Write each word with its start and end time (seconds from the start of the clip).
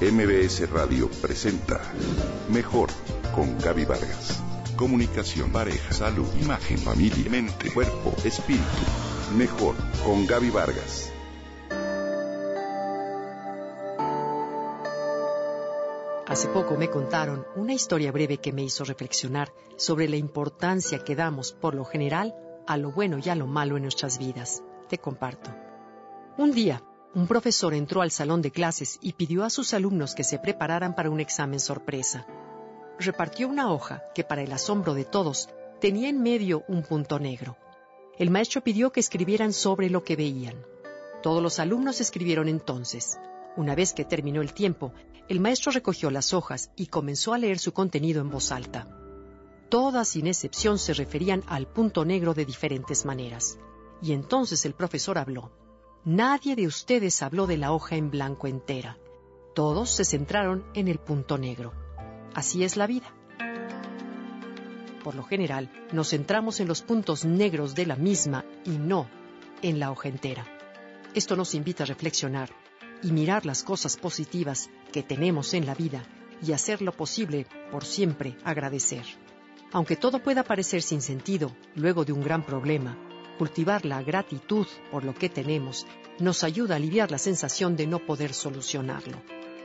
MBS 0.00 0.70
Radio 0.70 1.10
presenta 1.20 1.78
Mejor 2.48 2.88
con 3.34 3.58
Gaby 3.58 3.84
Vargas. 3.84 4.42
Comunicación, 4.74 5.52
pareja, 5.52 5.92
salud, 5.92 6.26
imagen, 6.40 6.78
familia, 6.78 7.30
mente, 7.30 7.70
cuerpo, 7.70 8.14
espíritu. 8.24 8.64
Mejor 9.36 9.74
con 10.02 10.26
Gaby 10.26 10.48
Vargas. 10.48 11.12
Hace 16.26 16.48
poco 16.48 16.78
me 16.78 16.88
contaron 16.88 17.44
una 17.54 17.74
historia 17.74 18.10
breve 18.10 18.38
que 18.38 18.54
me 18.54 18.62
hizo 18.62 18.84
reflexionar 18.84 19.52
sobre 19.76 20.08
la 20.08 20.16
importancia 20.16 21.04
que 21.04 21.14
damos, 21.14 21.52
por 21.52 21.74
lo 21.74 21.84
general, 21.84 22.34
a 22.66 22.78
lo 22.78 22.90
bueno 22.90 23.18
y 23.22 23.28
a 23.28 23.34
lo 23.34 23.46
malo 23.46 23.76
en 23.76 23.82
nuestras 23.82 24.16
vidas. 24.18 24.62
Te 24.88 24.96
comparto. 24.96 25.50
Un 26.38 26.52
día, 26.52 26.82
un 27.12 27.26
profesor 27.26 27.74
entró 27.74 28.02
al 28.02 28.12
salón 28.12 28.40
de 28.40 28.52
clases 28.52 28.98
y 29.02 29.14
pidió 29.14 29.44
a 29.44 29.50
sus 29.50 29.74
alumnos 29.74 30.14
que 30.14 30.22
se 30.22 30.38
prepararan 30.38 30.94
para 30.94 31.10
un 31.10 31.18
examen 31.18 31.58
sorpresa. 31.58 32.26
Repartió 32.98 33.48
una 33.48 33.72
hoja 33.72 34.04
que, 34.14 34.22
para 34.22 34.42
el 34.42 34.52
asombro 34.52 34.94
de 34.94 35.04
todos, 35.04 35.48
tenía 35.80 36.08
en 36.08 36.22
medio 36.22 36.62
un 36.68 36.82
punto 36.82 37.18
negro. 37.18 37.56
El 38.18 38.30
maestro 38.30 38.62
pidió 38.62 38.92
que 38.92 39.00
escribieran 39.00 39.52
sobre 39.52 39.90
lo 39.90 40.04
que 40.04 40.14
veían. 40.14 40.54
Todos 41.22 41.42
los 41.42 41.58
alumnos 41.58 42.00
escribieron 42.00 42.48
entonces. 42.48 43.18
Una 43.56 43.74
vez 43.74 43.92
que 43.92 44.04
terminó 44.04 44.40
el 44.40 44.52
tiempo, 44.52 44.92
el 45.28 45.40
maestro 45.40 45.72
recogió 45.72 46.10
las 46.10 46.32
hojas 46.32 46.70
y 46.76 46.86
comenzó 46.86 47.34
a 47.34 47.38
leer 47.38 47.58
su 47.58 47.72
contenido 47.72 48.20
en 48.20 48.30
voz 48.30 48.52
alta. 48.52 48.86
Todas 49.68 50.08
sin 50.08 50.26
excepción 50.26 50.78
se 50.78 50.94
referían 50.94 51.42
al 51.46 51.66
punto 51.66 52.04
negro 52.04 52.34
de 52.34 52.44
diferentes 52.44 53.04
maneras. 53.04 53.58
Y 54.02 54.12
entonces 54.12 54.64
el 54.64 54.74
profesor 54.74 55.18
habló. 55.18 55.50
Nadie 56.04 56.56
de 56.56 56.66
ustedes 56.66 57.22
habló 57.22 57.46
de 57.46 57.58
la 57.58 57.72
hoja 57.72 57.94
en 57.94 58.10
blanco 58.10 58.46
entera. 58.46 58.96
Todos 59.54 59.90
se 59.90 60.06
centraron 60.06 60.64
en 60.72 60.88
el 60.88 60.98
punto 60.98 61.36
negro. 61.36 61.74
Así 62.34 62.64
es 62.64 62.78
la 62.78 62.86
vida. 62.86 63.14
Por 65.04 65.14
lo 65.14 65.24
general, 65.24 65.70
nos 65.92 66.08
centramos 66.08 66.58
en 66.60 66.68
los 66.68 66.80
puntos 66.80 67.26
negros 67.26 67.74
de 67.74 67.84
la 67.84 67.96
misma 67.96 68.46
y 68.64 68.70
no 68.70 69.08
en 69.60 69.78
la 69.78 69.90
hoja 69.90 70.08
entera. 70.08 70.46
Esto 71.14 71.36
nos 71.36 71.54
invita 71.54 71.84
a 71.84 71.86
reflexionar 71.86 72.48
y 73.02 73.12
mirar 73.12 73.44
las 73.44 73.62
cosas 73.62 73.98
positivas 73.98 74.70
que 74.92 75.02
tenemos 75.02 75.52
en 75.52 75.66
la 75.66 75.74
vida 75.74 76.02
y 76.42 76.52
hacer 76.52 76.80
lo 76.80 76.92
posible 76.92 77.46
por 77.70 77.84
siempre 77.84 78.38
agradecer. 78.42 79.04
Aunque 79.70 79.96
todo 79.96 80.22
pueda 80.22 80.44
parecer 80.44 80.80
sin 80.80 81.02
sentido 81.02 81.52
luego 81.74 82.06
de 82.06 82.12
un 82.12 82.22
gran 82.22 82.44
problema, 82.44 82.96
cultivar 83.40 83.86
la 83.86 84.02
gratitud 84.02 84.66
por 84.90 85.02
lo 85.02 85.14
que 85.14 85.30
tenemos 85.30 85.86
nos 86.18 86.44
ayuda 86.44 86.74
a 86.74 86.76
aliviar 86.76 87.10
la 87.10 87.16
sensación 87.16 87.74
de 87.74 87.86
no 87.86 87.98
poder 87.98 88.34
solucionarlo. 88.34 89.16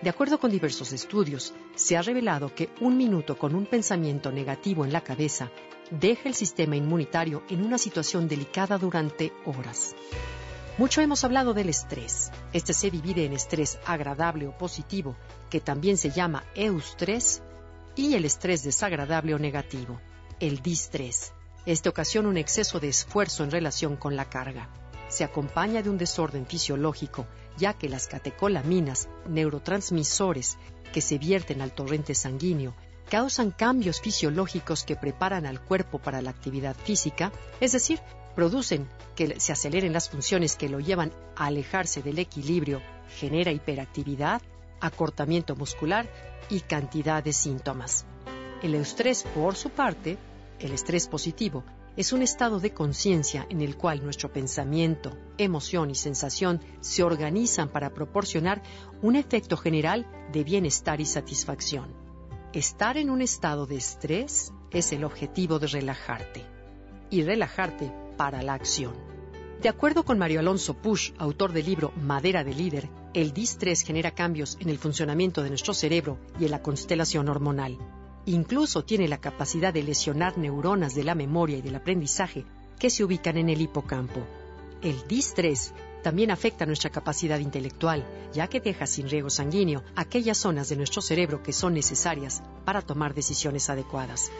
De 0.00 0.08
acuerdo 0.08 0.38
con 0.38 0.52
diversos 0.52 0.92
estudios, 0.92 1.52
se 1.74 1.96
ha 1.96 2.02
revelado 2.02 2.54
que 2.54 2.70
un 2.80 2.96
minuto 2.96 3.36
con 3.36 3.56
un 3.56 3.66
pensamiento 3.66 4.30
negativo 4.30 4.84
en 4.84 4.92
la 4.92 5.00
cabeza 5.00 5.50
deja 5.90 6.28
el 6.28 6.36
sistema 6.36 6.76
inmunitario 6.76 7.42
en 7.48 7.66
una 7.66 7.76
situación 7.76 8.28
delicada 8.28 8.78
durante 8.78 9.32
horas. 9.46 9.96
Mucho 10.78 11.00
hemos 11.00 11.24
hablado 11.24 11.52
del 11.52 11.68
estrés. 11.68 12.30
Este 12.52 12.72
se 12.72 12.88
divide 12.92 13.24
en 13.24 13.32
estrés 13.32 13.80
agradable 13.84 14.46
o 14.46 14.56
positivo, 14.56 15.16
que 15.50 15.58
también 15.58 15.96
se 15.96 16.10
llama 16.10 16.44
eustrés, 16.54 17.42
y 17.96 18.14
el 18.14 18.26
estrés 18.26 18.62
desagradable 18.62 19.34
o 19.34 19.40
negativo, 19.40 20.00
el 20.38 20.62
distrés. 20.62 21.32
Este 21.66 21.88
ocasiona 21.88 22.28
un 22.28 22.36
exceso 22.36 22.78
de 22.78 22.88
esfuerzo 22.88 23.42
en 23.42 23.50
relación 23.50 23.96
con 23.96 24.14
la 24.14 24.30
carga. 24.30 24.70
Se 25.08 25.24
acompaña 25.24 25.82
de 25.82 25.90
un 25.90 25.98
desorden 25.98 26.46
fisiológico, 26.46 27.26
ya 27.58 27.72
que 27.74 27.88
las 27.88 28.06
catecolaminas, 28.06 29.08
neurotransmisores 29.28 30.58
que 30.92 31.00
se 31.00 31.18
vierten 31.18 31.60
al 31.60 31.72
torrente 31.72 32.14
sanguíneo, 32.14 32.76
causan 33.10 33.50
cambios 33.50 34.00
fisiológicos 34.00 34.84
que 34.84 34.94
preparan 34.94 35.44
al 35.44 35.60
cuerpo 35.60 35.98
para 35.98 36.22
la 36.22 36.30
actividad 36.30 36.76
física, 36.76 37.32
es 37.60 37.72
decir, 37.72 38.00
producen 38.36 38.88
que 39.16 39.40
se 39.40 39.52
aceleren 39.52 39.92
las 39.92 40.08
funciones 40.08 40.54
que 40.54 40.68
lo 40.68 40.78
llevan 40.78 41.12
a 41.34 41.46
alejarse 41.46 42.00
del 42.00 42.20
equilibrio, 42.20 42.80
genera 43.18 43.50
hiperactividad, 43.50 44.40
acortamiento 44.80 45.56
muscular 45.56 46.08
y 46.48 46.60
cantidad 46.60 47.24
de 47.24 47.32
síntomas. 47.32 48.06
El 48.62 48.76
estrés, 48.76 49.24
por 49.34 49.56
su 49.56 49.70
parte, 49.70 50.16
el 50.60 50.72
estrés 50.72 51.08
positivo 51.08 51.64
es 51.96 52.12
un 52.12 52.22
estado 52.22 52.60
de 52.60 52.74
conciencia 52.74 53.46
en 53.48 53.62
el 53.62 53.76
cual 53.76 54.04
nuestro 54.04 54.32
pensamiento, 54.32 55.16
emoción 55.38 55.90
y 55.90 55.94
sensación 55.94 56.60
se 56.80 57.02
organizan 57.02 57.70
para 57.70 57.94
proporcionar 57.94 58.62
un 59.02 59.16
efecto 59.16 59.56
general 59.56 60.06
de 60.32 60.44
bienestar 60.44 61.00
y 61.00 61.06
satisfacción. 61.06 61.94
Estar 62.52 62.96
en 62.96 63.10
un 63.10 63.22
estado 63.22 63.66
de 63.66 63.76
estrés 63.76 64.52
es 64.70 64.92
el 64.92 65.04
objetivo 65.04 65.58
de 65.58 65.68
relajarte 65.68 66.44
y 67.10 67.22
relajarte 67.22 67.92
para 68.16 68.42
la 68.42 68.54
acción. 68.54 68.94
De 69.62 69.70
acuerdo 69.70 70.04
con 70.04 70.18
Mario 70.18 70.40
Alonso 70.40 70.74
Push, 70.74 71.12
autor 71.18 71.52
del 71.52 71.64
libro 71.64 71.92
Madera 71.96 72.44
de 72.44 72.54
Líder, 72.54 72.90
el 73.14 73.32
distrés 73.32 73.82
genera 73.82 74.10
cambios 74.10 74.58
en 74.60 74.68
el 74.68 74.78
funcionamiento 74.78 75.42
de 75.42 75.48
nuestro 75.48 75.72
cerebro 75.72 76.18
y 76.38 76.44
en 76.44 76.50
la 76.50 76.62
constelación 76.62 77.30
hormonal. 77.30 77.78
Incluso 78.26 78.84
tiene 78.84 79.06
la 79.06 79.18
capacidad 79.18 79.72
de 79.72 79.84
lesionar 79.84 80.36
neuronas 80.36 80.94
de 80.96 81.04
la 81.04 81.14
memoria 81.14 81.58
y 81.58 81.62
del 81.62 81.76
aprendizaje 81.76 82.44
que 82.76 82.90
se 82.90 83.04
ubican 83.04 83.36
en 83.36 83.48
el 83.48 83.60
hipocampo. 83.60 84.20
El 84.82 85.06
distrés 85.06 85.72
también 86.02 86.32
afecta 86.32 86.66
nuestra 86.66 86.90
capacidad 86.90 87.38
intelectual, 87.38 88.04
ya 88.32 88.48
que 88.48 88.60
deja 88.60 88.86
sin 88.86 89.08
riego 89.08 89.30
sanguíneo 89.30 89.82
aquellas 89.94 90.38
zonas 90.38 90.68
de 90.68 90.76
nuestro 90.76 91.02
cerebro 91.02 91.42
que 91.42 91.52
son 91.52 91.74
necesarias 91.74 92.42
para 92.64 92.82
tomar 92.82 93.14
decisiones 93.14 93.70
adecuadas. 93.70 94.30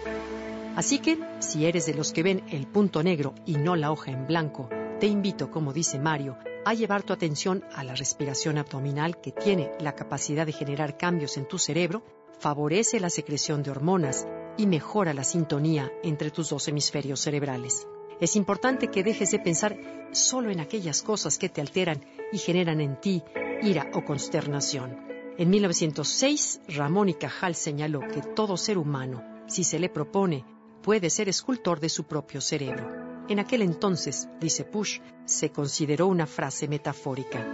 Así 0.75 0.99
que, 0.99 1.19
si 1.39 1.65
eres 1.65 1.87
de 1.87 1.95
los 1.95 2.13
que 2.13 2.25
ven 2.25 2.43
el 2.51 2.67
punto 2.67 3.03
negro 3.03 3.35
y 3.47 3.55
no 3.55 3.77
la 3.77 3.93
hoja 3.93 4.11
en 4.11 4.27
blanco, 4.27 4.69
te 5.01 5.07
invito, 5.07 5.51
como 5.51 5.73
dice 5.73 5.99
Mario, 5.99 6.37
a 6.65 6.75
llevar 6.75 7.05
tu 7.05 7.13
atención 7.13 7.65
a 7.75 7.85
la 7.85 7.95
respiración 7.95 8.59
abdominal 8.59 9.21
que 9.21 9.31
tiene 9.31 9.71
la 9.79 9.95
capacidad 9.95 10.45
de 10.45 10.53
generar 10.53 10.97
cambios 10.97 11.37
en 11.37 11.47
tu 11.47 11.59
cerebro 11.59 12.03
favorece 12.39 13.01
la 13.01 13.11
secreción 13.11 13.63
de 13.63 13.71
hormonas 13.71 14.27
y 14.57 14.67
mejora 14.67 15.15
la 15.15 15.25
sintonía 15.25 15.91
entre 16.03 16.31
tus 16.31 16.51
dos 16.51 16.69
hemisferios 16.69 17.21
cerebrales. 17.21 17.87
Es 18.21 18.37
importante 18.37 18.89
que 18.89 19.03
dejes 19.03 19.31
de 19.31 19.39
pensar 19.39 19.77
solo 20.13 20.51
en 20.51 20.61
aquellas 20.61 21.03
cosas 21.03 21.39
que 21.39 21.49
te 21.49 21.61
alteran 21.61 22.05
y 22.33 22.39
generan 22.39 22.81
en 22.81 23.01
ti 23.01 23.23
ira 23.63 23.91
o 23.95 24.05
consternación. 24.05 25.05
En 25.39 25.51
1906, 25.51 26.61
Ramón 26.69 27.11
y 27.11 27.15
Cajal 27.15 27.55
señaló 27.55 28.01
que 28.01 28.23
todo 28.23 28.57
ser 28.57 28.79
humano, 28.79 29.23
si 29.47 29.65
se 29.65 29.79
le 29.79 29.91
propone, 29.91 30.45
puede 30.83 31.11
ser 31.11 31.29
escultor 31.29 31.79
de 31.79 31.91
su 31.91 32.05
propio 32.05 32.41
cerebro. 32.41 32.89
En 33.29 33.39
aquel 33.39 33.61
entonces, 33.63 34.29
dice 34.41 34.65
Push, 34.65 35.01
se 35.27 35.51
consideró 35.51 36.07
una 36.07 36.27
frase 36.27 36.69
metafórica. 36.69 37.45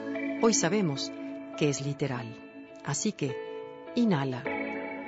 Hoy 0.43 0.55
sabemos 0.55 1.11
que 1.57 1.71
es 1.71 1.85
literal. 1.85 2.27
Así 2.85 3.13
que, 3.13 3.35
inhala 3.97 4.45